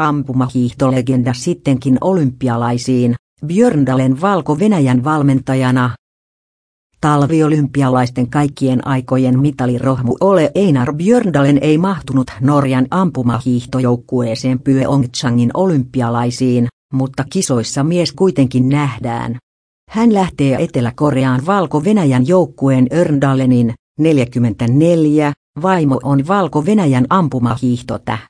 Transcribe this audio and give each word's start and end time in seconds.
ampumahiihtolegenda 0.00 1.32
sittenkin 1.34 1.98
olympialaisiin, 2.00 3.14
Björndalen 3.46 4.20
Valko-Venäjän 4.20 5.04
valmentajana. 5.04 5.90
Talviolympialaisten 7.00 8.30
kaikkien 8.30 8.86
aikojen 8.86 9.40
mitalirohmu 9.40 10.16
Ole 10.20 10.52
Einar 10.54 10.94
Björndalen 10.94 11.58
ei 11.62 11.78
mahtunut 11.78 12.30
Norjan 12.40 12.86
ampumahiihtojoukkueeseen 12.90 14.60
Pyeongchangin 14.60 15.50
olympialaisiin, 15.54 16.68
mutta 16.92 17.24
kisoissa 17.32 17.84
mies 17.84 18.12
kuitenkin 18.12 18.68
nähdään. 18.68 19.38
Hän 19.90 20.14
lähtee 20.14 20.62
Etelä-Koreaan 20.62 21.46
Valko-Venäjän 21.46 22.28
joukkueen 22.28 22.86
Örndalenin, 22.92 23.74
44, 23.98 25.32
vaimo 25.62 26.00
on 26.02 26.26
Valko-Venäjän 26.28 27.06
ampumahiihtotähti. 27.10 28.29